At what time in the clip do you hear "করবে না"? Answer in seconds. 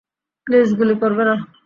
1.01-1.35